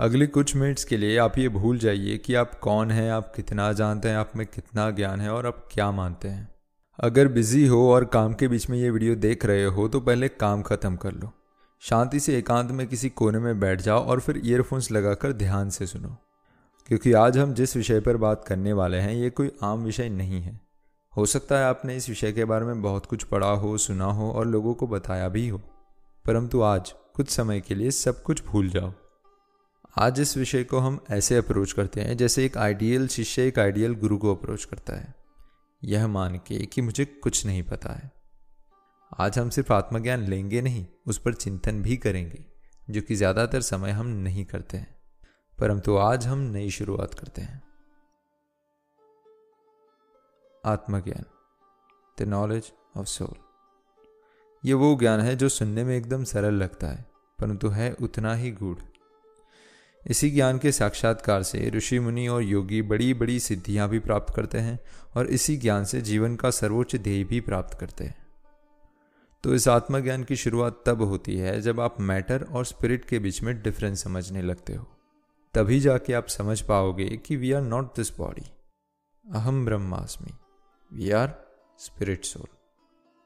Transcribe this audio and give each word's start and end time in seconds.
अगले 0.00 0.26
कुछ 0.26 0.56
मिनट्स 0.56 0.84
के 0.84 0.96
लिए 0.96 1.18
आप 1.18 1.38
ये 1.38 1.48
भूल 1.48 1.78
जाइए 1.78 2.18
कि 2.18 2.34
आप 2.34 2.54
कौन 2.54 2.90
हैं, 2.90 3.10
आप 3.10 3.32
कितना 3.36 3.72
जानते 3.72 4.08
हैं, 4.08 4.16
आप 4.16 4.32
में 4.36 4.46
कितना 4.46 4.90
ज्ञान 4.90 5.20
है 5.20 5.30
और 5.30 5.46
आप 5.46 5.68
क्या 5.72 5.90
मानते 5.90 6.28
हैं। 6.28 6.54
अगर 7.00 7.28
बिज़ी 7.28 7.66
हो 7.66 7.92
और 7.92 8.04
काम 8.04 8.34
के 8.34 8.48
बीच 8.48 8.70
में 8.70 8.78
ये 8.78 8.90
वीडियो 8.90 9.14
देख 9.14 9.46
रहे 9.46 9.64
हो 9.64 9.88
तो 9.88 10.00
पहले 10.00 10.28
काम 10.28 10.62
ख़त्म 10.62 10.96
कर 10.96 11.12
लो। 11.12 11.32
शांति 11.80 12.20
से 12.20 12.38
एकांत 12.38 12.70
में 12.70 12.86
किसी 12.86 13.08
कोने 13.08 13.38
में 13.38 13.60
बैठ 13.60 13.80
जाओ 13.80 14.04
और 14.04 14.20
फिर 14.20 14.40
ईयरफोन्स 14.44 14.90
लगाकर 14.90 15.32
ध्यान 15.32 15.70
से 15.70 15.86
सुनो। 15.86 16.16
क्योंकि 16.86 17.12
आज 17.12 17.38
हम 17.38 17.54
जिस 17.54 17.76
विषय 17.76 18.00
पर 18.00 18.16
बात 18.16 18.44
करने 18.48 18.72
वाले 18.72 18.96
हैं, 18.96 19.12
ये 19.12 19.30
कोई 19.30 19.52
आम 19.62 19.84
विषय 19.84 20.08
नहीं 20.08 20.42
है। 20.42 20.60
हो 21.16 21.26
सकता 21.26 21.58
है 21.58 21.64
आपने 21.64 21.96
इस 21.96 22.08
विषय 22.08 22.32
के 22.32 22.44
बारे 22.44 22.64
में 22.64 22.82
बहुत 22.82 23.06
कुछ 23.06 23.24
पढ़ा 23.24 23.50
हो, 23.50 23.78
सुना 23.78 24.04
हो 24.04 24.32
और 24.32 24.46
लोगों 24.46 24.74
को 24.74 24.86
बताया 24.86 25.28
भी 25.28 25.48
हो। 25.48 25.58
परंतु 26.24 26.60
आज 26.62 26.94
कुछ 27.14 27.30
समय 27.30 27.60
के 27.60 27.74
लिए 27.74 27.90
सब 27.90 28.22
कुछ 28.22 28.44
भूल 28.44 28.68
जाओ। 28.68 28.92
आज 29.98 30.20
इस 30.20 30.36
विषय 30.36 30.64
को 30.64 30.78
हम 30.78 31.04
ऐसे 31.10 31.36
अप्रोच 31.36 31.72
करते 31.72 32.00
हैं, 32.00 32.16
जैसे 32.16 32.44
एक 32.44 32.56
आइडियल 32.56 33.08
शिष्य, 33.08 33.46
एक 33.46 33.58
आइडियल 33.58 33.94
गुरु 33.94 34.18
को 34.18 34.34
अप्रोच 34.34 34.64
करता 34.64 34.96
है। 34.96 35.14
यह 35.84 36.06
मान 36.06 36.36
के 36.36 36.66
कि 36.66 36.82
मुझे 36.82 37.04
कुछ 37.04 37.46
नहीं 37.46 37.62
पता 37.62 37.92
है। 37.92 38.12
आज 39.18 39.38
हम 39.38 39.50
सिर्फ़ 39.50 39.72
आत्मज्ञान 39.72 40.22
लेंगे 40.22 40.62
नहीं, 40.62 40.86
उस 41.06 41.18
पर 41.18 41.34
चिंतन 41.34 41.82
भी 41.82 41.96
करेंगे, 41.96 42.44
जो 42.90 43.00
कि 43.00 43.14
ज़्यादातर 43.14 43.60
समय 43.60 43.90
हम 43.90 44.06
नहीं 44.06 44.44
करते 44.44 44.76
हैं। 44.76 44.96
परंतु 45.58 45.96
आज 45.96 46.26
हम 46.26 46.38
नई 46.38 46.70
शुरुआत 46.70 47.14
करते 47.14 47.42
हैं। 47.42 47.62
आत्मज्ञान 50.66 51.24
द 52.18 52.28
नॉलेज 52.28 52.72
ऑफ़ 52.96 53.06
सोल 53.06 53.36
ये 54.64 54.74
वो 54.74 54.96
ज्ञान 54.96 55.20
है 55.20 55.36
जो 55.36 55.48
सुनने 55.48 55.84
में 55.84 55.96
एकदम 55.96 56.24
सरल 56.24 56.54
लगता 56.54 56.86
है, 56.86 57.06
परंतु 57.38 57.68
है 57.68 57.92
उतना 57.92 58.34
ही 58.34 58.50
गूढ़। 58.50 58.93
इसी 60.06 60.30
ज्ञान 60.30 60.58
के 60.58 60.72
साक्षात्कार 60.72 61.42
से 61.42 61.70
ऋषि 61.70 61.98
मुनि 61.98 62.26
और 62.28 62.42
योगी 62.42 62.82
बड़ी 62.82 63.14
बड़ी 63.14 63.40
सिद्धियाँ 63.40 63.88
भी 63.88 63.98
प्राप्त 63.98 64.34
करते 64.34 64.58
हैं 64.58 64.80
और 65.16 65.26
इसी 65.26 65.56
ज्ञान 65.56 65.84
से 65.84 66.00
जीवन 66.00 66.36
का 66.36 66.50
सर्वोच्च 66.50 66.96
ध्येय 66.96 67.24
भी 67.24 67.40
प्राप्त 67.40 67.78
करते 67.78 68.04
हैं। 68.04 68.26
तो 69.44 69.54
इस 69.54 69.68
आत्मज्ञान 69.68 70.24
की 70.24 70.36
शुरुआत 70.36 70.82
तब 70.86 71.02
होती 71.02 71.36
है 71.36 71.60
जब 71.60 71.80
आप 71.80 72.00
मैटर 72.00 72.42
और 72.42 72.64
स्पिरिट 72.64 73.04
के 73.04 73.18
बीच 73.18 73.42
में 73.42 73.62
डिफरेंस 73.62 74.02
समझने 74.04 74.42
लगते 74.42 74.74
हो। 74.74 74.86
तभी 75.54 75.80
जाके 75.80 76.12
आप 76.12 76.28
समझ 76.28 76.60
पाओगे 76.60 77.08
कि 77.16 77.36
we 77.36 77.52
are 77.52 77.62
not 77.62 77.96
this 77.96 78.16
body 78.18 78.50
अहम 79.32 79.64
ब्रह्मास्मि। 79.64 80.32
वी 80.92 81.10
आर 81.10 81.32
स्पिरिट 81.78 82.24
सोल 82.24 82.46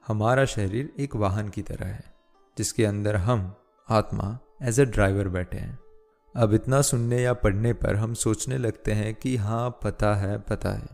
हमारा 0.06 0.44
शरीर 0.44 0.92
एक 0.98 1.16
वाहन 1.16 1.48
की 1.48 1.62
तरह 1.62 1.86
है, 1.86 2.14
जिसके 2.58 2.84
अंदर 2.84 3.16
हम, 3.16 3.54
आत्मा 3.88 4.38
एज 4.62 4.80
अ 4.80 4.84
ड्राइवर 4.84 5.28
बैठे 5.28 5.58
हैं। 5.58 5.78
अब 6.36 6.54
इतना 6.54 6.82
सुनने 6.82 7.22
या 7.22 7.32
पढ़ने 7.32 7.72
पर 7.72 7.96
हम 7.96 8.14
सोचने 8.14 8.58
लगते 8.58 8.92
हैं 8.92 9.14
कि 9.14 9.36
हाँ 9.36 9.80
पता 9.84 10.14
है 10.14 10.38
पता 10.38 10.70
है। 10.70 10.86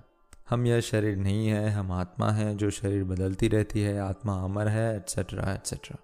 हम 0.51 0.67
यह 0.67 0.81
शरीर 0.81 1.17
नहीं 1.17 1.49
है, 1.49 1.71
हम 1.71 1.93
आत्मा 1.93 2.31
हैं 2.31 2.57
जो 2.57 2.71
शरीर 2.71 3.05
बदलती 3.05 3.49
रहती 3.49 3.81
है, 3.81 3.99
आत्मा 3.99 4.45
अमर 4.45 4.69
है 4.69 4.97
एट्सेट्रा 4.97 5.53
एट्सेट्रा 5.53 5.97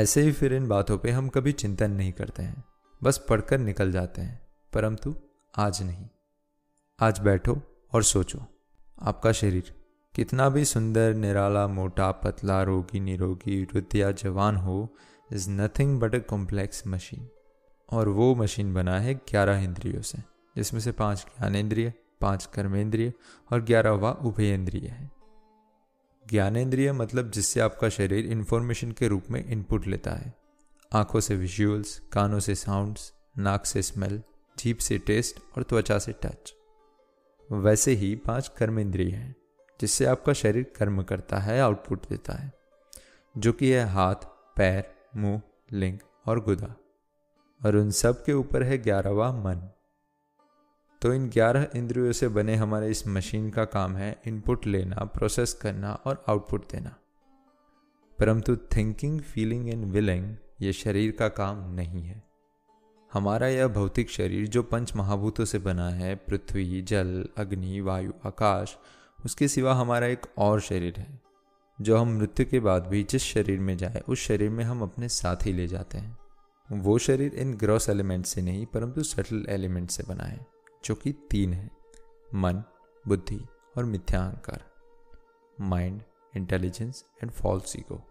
ऐसे 0.00 0.22
ही 0.22 0.32
फिर 0.32 0.54
इन 0.54 0.68
बातों 0.68 0.98
पे 0.98 1.10
हम 1.10 1.28
कभी 1.28 1.52
चिंतन 1.52 1.90
नहीं 1.90 2.12
करते 2.12 2.42
हैं। 2.42 2.64
बस 3.02 3.26
पढ़कर 3.28 3.58
निकल 3.58 3.92
जाते 3.92 4.22
हैं। 4.22 4.46
परंतु 4.72 5.14
आज 5.56 5.82
नहीं। 5.82 6.06
आज 7.00 7.18
बैठो 7.18 7.58
और 7.92 8.02
सोचो, 8.02 8.44
आपका 9.02 9.32
शरीर 9.32 9.74
कितना 10.14 10.48
भी 10.48 10.64
सुंदर, 10.64 11.14
निराला, 11.14 11.66
मोटा, 11.66 12.10
पतला, 12.10 12.62
रोगी, 12.62 13.00
निरोगी 13.00 13.64
वृद्ध 13.64 13.96
या 13.96 14.10
जवान 14.10 14.56
हो 14.56 14.96
is 15.32 15.50
nothing 15.50 16.00
but 16.00 16.14
a 16.14 16.18
complex 16.18 16.86
machine 16.86 17.28
और 17.92 18.08
वो 18.08 18.34
मशीन 18.34 18.74
बना 18.74 18.98
है 19.00 19.14
ग्यारह 19.14 19.64
इंद्रियों 19.64 20.02
से, 20.02 20.18
जिसमें 20.56 20.80
से 20.80 20.92
पाँच 20.92 21.26
ज्ञानेन्द्रिय 21.38 21.92
पाँच 22.20 22.46
कर्मेंद्रिय 22.46 23.12
और 23.52 23.62
ग्यारहवा 23.62 24.10
उभयेंद्रिय 24.10 24.86
है। 24.86 25.10
ज्ञानेन्द्रिय 26.28 26.92
मतलब 26.92 27.30
जिससे 27.30 27.60
आपका 27.60 27.88
शरीर 27.88 28.26
इंफॉर्मेशन 28.26 28.92
के 28.92 29.08
रूप 29.08 29.24
में 29.30 29.44
इनपुट 29.44 29.86
लेता 29.86 30.10
है। 30.10 30.34
आँखों 30.92 31.20
से 31.20 31.36
विजुअल्स 31.36 31.98
कानों 32.12 32.40
से 32.40 32.54
साउंड्स 32.54 33.12
नाक 33.38 33.66
से 33.66 33.82
स्मेल 33.82 34.22
जीप 34.58 34.78
से 34.78 34.98
टेस्ट 34.98 35.40
और 35.56 35.62
त्वचा 35.62 35.98
से 35.98 36.12
टच 36.12 36.54
वैसे 37.52 37.92
ही 37.92 38.14
पाँच 38.16 38.48
कर्मेंद्रिय 38.58 39.10
हैं, 39.10 39.36
जिससे 39.80 40.04
आपका 40.04 40.32
शरीर 40.32 40.72
कर्म 40.76 41.02
करता 41.02 41.38
है 41.38 41.60
आउटपुट 41.60 42.08
देता 42.10 42.32
है, 42.32 42.52
जो 43.38 43.52
कि 43.52 43.70
है 43.70 43.84
हाथ, 43.84 44.14
पैर, 44.56 44.84
मुँह, 45.16 45.40
लिंग 45.72 45.98
और 46.26 46.40
गुदा। 46.40 46.74
और 47.66 47.76
उन 47.76 47.90
सब 47.90 48.24
के 48.24 48.32
ऊपर 48.32 48.62
है 48.62 48.78
ग्यारहवा 48.78 49.32
मन। 49.32 49.70
तो 51.02 51.14
इन 51.14 51.28
ग्यारह 51.28 51.68
इंद्रियों 51.76 52.12
से 52.12 52.28
बने 52.28 52.54
हमारे 52.54 52.90
इस 52.90 53.06
मशीन 53.06 53.50
का 53.50 53.64
काम 53.64 53.96
है 53.96 54.22
इनपुट 54.26 54.66
लेना 54.66 54.96
प्रोसेस 54.96 55.52
करना 55.52 55.94
और 55.94 56.24
आउटपुट 56.28 56.72
देना। 56.72 56.96
परंतु 58.18 58.56
थिंकिंग 58.56 59.20
फीलिंग 59.20 59.68
एंड 59.68 59.84
विलिंग 59.84 60.36
ये 60.60 60.72
शरीर 60.72 61.10
का 61.12 61.28
काम 61.28 61.74
नहीं 61.74 62.02
है। 62.02 62.22
हमारा 63.12 63.46
यह 63.46 63.68
भौतिक 63.68 64.10
शरीर 64.10 64.48
जो 64.48 64.62
पंच 64.62 64.96
महाभूतों 64.96 65.44
से 65.44 65.58
बना 65.58 65.90
है, 65.90 66.14
पृथ्वी, 66.14 66.82
जल, 66.82 67.28
अग्नि, 67.36 67.80
वायु, 67.80 68.12
आकाश, 68.26 68.78
उसके 69.24 69.48
सिवा 69.48 69.74
हमारा 69.74 70.06
एक 70.06 70.26
और 70.38 70.60
शरीर 70.60 70.94
है। 70.98 71.20
जो 71.80 71.98
हम 71.98 72.08
मृत्यु 72.08 72.46
के 72.46 72.60
बाद 72.60 72.86
भी 72.86 73.06
जिस 73.10 73.22
शरीर 73.22 73.60
में 73.60 73.76
जाए, 73.76 74.02
उस 74.08 74.18
शरीर 74.18 74.50
में 74.50 74.64
हम 74.64 74.82
अपने 74.82 75.08
साथ 75.08 75.36
ही 75.42 75.52
ले 75.52 75.66
जाते 75.66 75.98
हैं। 75.98 76.19
वो 76.70 76.98
शरीर 76.98 77.34
इन 77.34 77.54
ग्रॉस 77.54 77.88
एलिमेंट 77.88 78.26
से 78.26 78.42
नहीं, 78.42 78.66
परंतु 78.66 79.02
सटल 79.02 79.44
एलिमेंट 79.48 79.90
से 79.90 80.02
बना 80.02 80.24
है, 80.24 80.46
जो 80.84 80.94
कि 80.94 81.12
तीन 81.30 81.52
है। 81.52 81.70
मन, 82.34 82.62
बुद्धि 83.04 83.40
और 83.76 83.84
मिथ्या 83.84 84.20
अहंकार। 84.20 84.64
Mind 85.58 86.00
intelligence 86.36 87.04
and 87.22 87.30
false 87.32 87.76
ego 87.76 88.02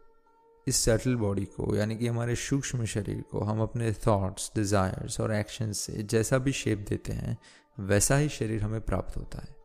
इस 0.68 0.75
सेटल 0.75 1.16
बॉडी 1.16 1.46
को, 1.46 1.75
यानी 1.75 1.96
कि 1.98 2.08
हमारे 2.08 2.36
सूक्ष्म 2.38 2.86
शरीर 2.86 3.22
को, 3.22 3.40
हम 3.40 3.62
अपने 3.62 3.92
थॉट्स 4.08 4.52
डिज़ायर्स 4.56 5.19
और 5.19 5.34
एक्शंस 5.34 5.80
से 5.80 6.03
जैसा 6.03 6.38
भी 6.38 6.52
शेप 6.53 6.86
देते 6.90 7.14
हैं, 7.14 7.38
वैसा 7.78 8.18
ही 8.18 8.30
शरीर 8.30 8.64
हमें 8.64 8.81
प्राप्त 8.81 9.18
होता 9.18 9.40
है। 9.40 9.56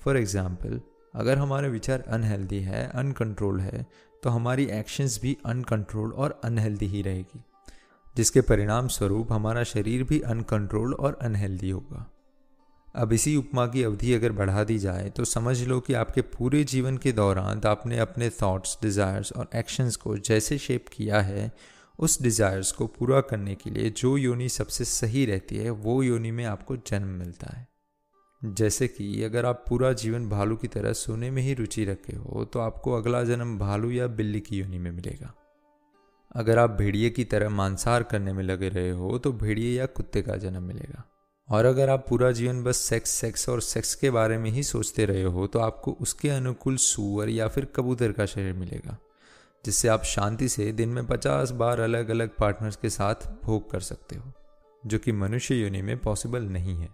फॉर 0.00 0.16
एग्ज़ाम्पल 0.16 0.80
अगर 1.14 1.38
हमारे 1.38 1.68
विचार 1.68 2.04
अनहेल्दी 2.08 2.60
है 2.60 2.86
अनकंट्रोल 2.90 3.60
है 3.60 3.86
तो 4.22 4.30
हमारी 4.30 4.64
एक्शंस 4.72 5.18
भी 5.22 5.36
अनकंट्रोल 5.46 6.12
और 6.12 6.40
अनहेल्दी 6.44 6.86
ही 6.86 7.02
रहेगी। 7.02 7.42
जिसके 8.16 8.40
परिणाम 8.42 8.88
स्वरूप 8.88 9.32
हमारा 9.32 9.62
शरीर 9.64 10.02
भी 10.04 10.20
अनकंट्रोल 10.22 10.94
और 10.94 11.18
अनहेल्दी 11.22 11.70
होगा। 11.70 12.06
अब 12.94 13.12
इसी 13.12 13.34
उपमा 13.36 13.66
की 13.66 13.82
अवधि 13.82 14.12
अगर 14.12 14.32
बढ़ा 14.32 14.64
दी 14.64 14.78
जाए 14.78 15.08
तो 15.10 15.24
समझ 15.24 15.62
लो 15.62 15.78
कि 15.80 15.94
आपके 15.94 16.20
पूरे 16.32 16.62
जीवन 16.64 16.96
के 16.96 17.12
दौरान 17.12 17.60
आपने 17.66 17.98
अपने 17.98 18.30
थॉट्स 18.32 18.78
डिज़ायर्स 18.82 19.32
और 19.32 19.48
एक्शंस 19.56 19.96
को 19.96 20.16
जैसे 20.18 20.58
शेप 20.58 20.88
किया 20.88 21.20
है, 21.22 21.50
उस 21.98 22.22
डिज़ायर्स 22.22 22.72
को 22.72 22.86
पूरा 22.88 23.20
करने 23.22 23.54
के 23.54 23.70
लिए 23.70 23.90
जो 23.92 24.16
योनि 24.16 24.48
सबसे 24.50 24.84
सही 24.84 25.24
रहती 25.26 25.56
है, 25.56 25.70
वो 25.70 26.02
योनि 26.02 26.30
में 26.30 26.44
आपको 26.44 26.76
जन्म 26.76 27.08
मिलता 27.18 27.56
है। 27.56 27.66
जैसे 28.42 28.88
कि 28.88 29.22
अगर 29.22 29.46
आप 29.46 29.64
पूरा 29.68 29.92
जीवन 29.94 30.28
भालू 30.28 30.56
की 30.56 30.68
तरह 30.68 30.92
सोने 30.94 31.30
में 31.30 31.42
ही 31.42 31.54
रुचि 31.54 31.84
रखे 31.84 32.16
हो 32.16 32.44
तो 32.44 32.58
आपको 32.60 32.92
अगला 32.92 33.22
जन्म 33.24 33.58
भालू 33.58 33.90
या 33.90 34.06
बिल्ली 34.08 34.40
की 34.40 34.58
योनि 34.58 34.78
में 34.78 34.90
मिलेगा। 34.90 35.34
अगर 36.34 36.58
आप 36.58 36.70
भेड़िए 36.70 37.10
की 37.10 37.24
तरह 37.24 37.48
मांसाहार 37.48 38.02
करने 38.02 38.32
में 38.32 38.42
लगे 38.44 38.68
रहे 38.68 38.90
हो 38.90 39.18
तो 39.18 39.32
भेड़िए 39.32 39.78
या 39.78 39.86
कुत्ते 39.86 40.22
का 40.22 40.36
जन्म 40.36 40.62
मिलेगा। 40.62 41.02
और 41.48 41.64
अगर 41.64 41.90
आप 41.90 42.04
पूरा 42.08 42.30
जीवन 42.30 42.62
बस 42.62 42.76
सेक्स 42.76 43.10
सेक्स 43.10 43.48
और 43.48 43.60
सेक्स 43.60 43.94
के 43.94 44.10
बारे 44.10 44.38
में 44.38 44.50
ही 44.50 44.62
सोचते 44.62 45.04
रहे 45.04 45.22
हो 45.22 45.46
तो 45.46 45.58
आपको 45.58 45.92
उसके 46.00 46.28
अनुकूल 46.28 46.76
सुअर 46.76 47.28
या 47.28 47.48
फिर 47.48 47.64
कबूतर 47.64 48.12
का 48.12 48.26
शरीर 48.26 48.52
मिलेगा, 48.52 48.96
जिससे 49.64 49.88
आप 49.88 50.04
शांति 50.04 50.48
से 50.48 50.70
दिन 50.72 50.88
में 50.88 51.06
पचास 51.06 51.50
बार 51.50 51.80
अलग 51.80 52.08
अलग 52.08 52.30
पार्टनर्स 52.38 52.76
के 52.76 52.90
साथ 52.90 53.28
भोग 53.44 53.70
कर 53.70 53.80
सकते 53.80 54.16
हो, 54.16 54.32
जो 54.86 54.98
कि 54.98 55.12
मनुष्य 55.12 55.54
योनि 55.54 55.82
में 55.82 55.96
पॉसिबल 55.98 56.42
नहीं 56.42 56.76
है। 56.76 56.88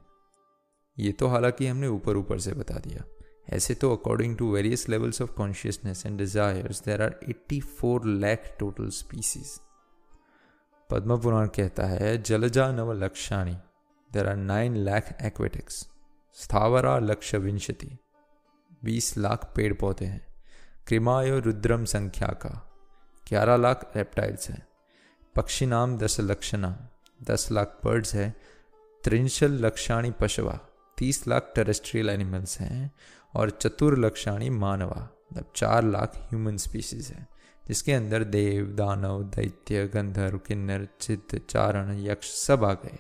ये 0.99 1.13
तो 1.13 1.27
हालाँकि 1.27 1.67
हमने 1.67 1.87
ऊपर 1.87 2.17
ऊपर 2.17 2.39
से 2.39 2.53
बता 2.53 2.75
दिया। 2.79 3.05
ऐसे 3.51 3.75
तो 3.75 3.97
according 3.97 4.37
to 4.37 4.53
various 4.55 4.89
levels 4.89 5.23
of 5.23 5.33
consciousness 5.33 6.07
and 6.07 6.19
desires 6.19 6.83
there 6.85 7.03
are 7.03 7.21
84 7.29 8.05
lakh 8.05 8.57
total 8.61 8.89
species 8.89 9.61
Padma 10.91 11.21
Purana 11.21 11.47
कहता 11.47 11.87
है 11.87 12.23
जलजा 12.23 12.73
नव 12.73 12.93
लक्षाणी 12.93 13.57
there 14.13 14.29
are 14.29 14.37
nine 14.37 14.77
lakh 14.77 15.19
aquatics 15.23 15.89
स्थावरा 16.35 16.99
लक्ष्य 16.99 17.39
विंशति 17.39 17.91
बीस 18.85 19.19
लाख 19.19 19.53
पेड़ 19.57 19.75
पौधे 19.75 20.05
हैं 20.05 20.27
क्रिमायो 20.87 21.39
रुद्रम 21.39 21.85
संख्या 21.85 22.29
का 22.29 22.67
ग्यारह 23.29 23.57
लाख 23.57 23.93
रेप्टाइल्स 23.97 24.51
हैं, 24.51 24.69
पक्षी 25.37 25.67
नाम 25.67 25.99
दस 25.99 26.21
लक्षणा 26.21 26.89
दस 27.23 27.49
लाख 27.53 27.81
बर्ड्स 27.85 28.15
है, 28.15 28.35
त्रिंशल 29.05 29.53
लक्षाणी 29.53 30.11
पशवा, 30.11 30.61
तीस 30.99 31.29
लाख 31.29 31.53
टेरेस्ट्रियल 31.55 32.09
एनिमल्स 32.09 32.61
हैं 32.61 32.93
और 33.35 33.51
चतुर्लक्षाणी 33.51 34.51
मानवा 34.51 35.09
मतलब 35.33 35.53
चार 35.57 35.85
लाख 35.85 36.13
ह्यूमन 36.17 36.57
स्पीसीज 36.57 37.07
है, 37.07 37.29
जिसके 37.69 37.93
अंदर 37.93 38.25
देव, 38.25 38.67
दानव, 38.67 39.23
दैत्य, 39.23 39.87
गंधर्व, 39.87 40.39
किन्नर, 40.39 40.89
चित्त, 41.01 41.37
चारण, 41.37 41.99
यक्ष 41.99 42.31
सब 42.31 42.65
आ 42.65 42.73
गए। 42.73 42.99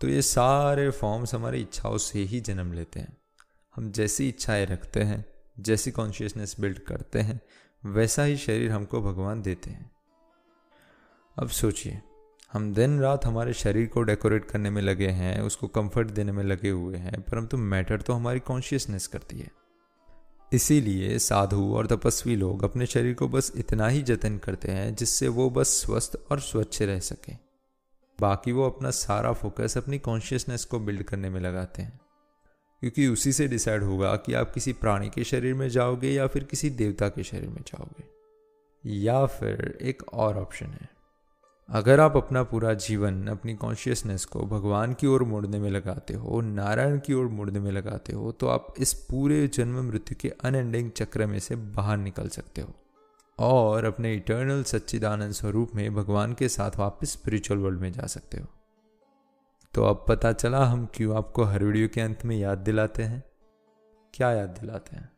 तो 0.00 0.08
ये 0.08 0.22
सारे 0.22 0.90
फॉर्म्स 0.90 1.34
हमारी 1.34 1.60
इच्छाओं 1.60 1.98
से 1.98 2.18
ही 2.18 2.40
जन्म 2.40 2.72
लेते 2.72 3.00
हैं। 3.00 3.18
हम 3.76 3.92
जैसी 3.92 4.28
इच्छाएँ 4.28 4.66
रखते 4.66 5.02
हैं, 5.02 5.24
जैसी 5.60 5.90
कॉन्शियसनेस 5.90 6.56
बिल्ड 6.60 6.78
करते 6.78 7.18
हैं, 7.18 7.40
वैसा 7.84 8.22
ही 8.22 8.36
शरीर 8.36 8.70
हमको 8.70 9.02
भगवान 9.02 9.42
देते 9.42 9.70
हैं। 9.70 9.90
अब 11.38 11.48
सोचिए 11.48 12.02
हम 12.52 12.74
दिन 12.74 13.00
रात 13.00 13.24
हमारे 13.24 13.52
शरीर 13.52 13.86
को 13.86 14.02
डेकोरेट 14.02 14.44
करने 14.44 14.70
में 14.70 14.82
लगे 14.82 15.08
हैं, 15.08 15.40
उसको 15.40 15.66
कंफर्ट 15.66 16.08
देने 16.08 16.32
में 16.32 16.44
लगे 16.44 16.70
हुए 16.70 16.96
हैं, 16.96 17.22
परंतु 17.22 17.56
मैटर 17.56 18.00
तो 18.00 18.12
हमारी 18.12 18.40
कॉन्शियसनेस 18.40 19.06
करती 19.06 19.38
है। 19.38 19.52
इसीलिए 20.52 21.18
साधु 21.18 21.74
और 21.74 21.86
तपस्वी 21.86 22.36
लोग 22.36 22.64
अपने 22.64 22.86
शरीर 22.86 23.14
को 23.14 23.28
बस 23.28 23.52
इतना 23.56 23.88
ही 23.88 24.02
जतन 24.02 24.38
करते 24.38 24.68
हैं 24.68 24.94
जिससे 24.94 25.28
वो 25.28 25.50
बस 25.50 25.68
स्वस्थ 25.68 26.26
और 26.30 26.40
स्वच्छ 26.40 26.82
रह 26.82 27.00
सके। 27.00 27.32
बाकी 28.20 28.52
वो 28.52 28.66
अपना 28.70 28.90
सारा 28.90 29.32
फोकस 29.32 29.78
अपनी 29.78 29.98
कॉन्शियसनेस 29.98 30.64
को 30.64 30.80
बिल्ड 30.80 31.02
करने 31.02 31.30
में 31.30 31.40
लगाते 31.40 31.82
हैं। 31.82 32.00
क्योंकि 32.80 33.06
उसी 33.06 33.32
से 33.32 33.48
डिसाइड 33.48 33.82
होगा 33.82 34.16
कि 34.16 34.34
आप 34.34 34.50
किसी 34.50 34.72
प्राणी 34.72 35.08
के 35.08 35.24
शरीर 35.24 35.54
में 35.54 35.68
जाओगे 35.68 36.10
या 36.10 36.26
फिर 36.26 36.44
किसी 36.44 36.70
देवता 36.70 37.08
के 37.08 37.22
शरीर 37.22 37.48
में 37.48 37.62
जाओगे। 37.62 38.04
या 38.86 39.26
फिर 39.26 39.78
एक 39.82 40.08
और 40.12 40.36
ऑप्शन 40.36 40.66
है। 40.66 40.99
अगर 41.70 42.00
आप 42.00 42.16
अपना 42.16 42.42
पूरा 42.42 42.74
जीवन 42.74 43.26
अपनी 43.26 43.54
कॉन्शियसनेस 43.54 44.24
को 44.24 44.40
भगवान 44.40 44.92
की 44.92 45.06
ओर 45.06 45.22
मोड़ने 45.22 45.58
में 45.58 45.70
लगाते 45.70 46.14
हो, 46.14 46.40
नारायण 46.40 46.98
की 46.98 47.14
ओर 47.14 47.26
मोड़ने 47.26 47.60
में 47.60 47.72
लगाते 47.72 48.12
हो 48.12 48.32
तो 48.32 48.48
आप 48.48 48.74
इस 48.78 48.94
पूरे 48.94 49.48
जन्म 49.48 49.82
मृत्यु 49.82 50.16
के 50.20 50.28
अनएंडिंग 50.28 50.90
चक्र 50.90 51.26
में 51.26 51.38
से 51.38 51.56
बाहर 51.56 51.96
निकल 51.96 52.28
सकते 52.28 52.60
हो। 52.60 52.74
और 53.38 53.84
अपने 53.84 54.14
इटर्नल 54.14 54.62
सच्चिदानंद 54.62 55.32
स्वरूप 55.32 55.70
में 55.74 55.94
भगवान 55.94 56.32
के 56.32 56.48
साथ 56.48 56.70
वापस 56.78 57.12
स्पिरिचुअल 57.12 57.60
वर्ल्ड 57.60 57.80
में 57.80 57.92
जा 57.92 58.06
सकते 58.06 58.38
हो। 58.38 58.46
तो 59.74 59.84
अब 59.84 60.04
पता 60.08 60.32
चला 60.32 60.64
हम 60.64 60.88
क्यों 60.94 61.16
आपको 61.16 61.44
हर 61.44 61.64
वीडियो 61.64 61.88
के 61.88 62.00
अंत 62.00 62.24
में 62.24 62.36
याद 62.36 62.58
दिलाते 62.58 63.02
हैं। 63.02 63.24
क्या 64.14 64.32
याद 64.32 64.48
दिलाते 64.48 64.96
हैं? 64.96 65.12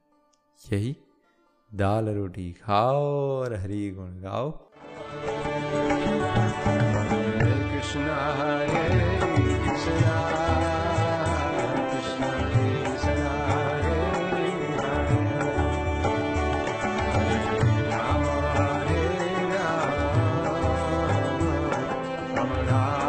यही 0.72 0.96
दाल 1.74 2.08
रोटी। 2.08 2.52
खाओ 2.52 3.02
और 3.40 3.54
हरी 3.54 3.90
गुण। 3.90 4.20
गाओ। 4.20 4.71
God. 22.68 23.01